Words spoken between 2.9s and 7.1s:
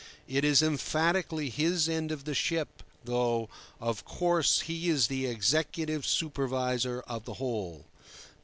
though, of course, he is the executive supervisor